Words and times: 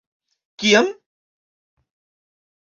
Kiam? 0.63 0.87